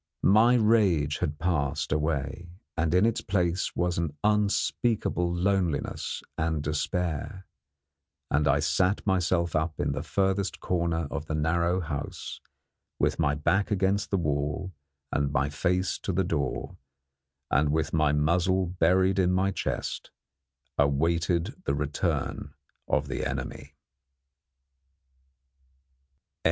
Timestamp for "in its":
2.95-3.21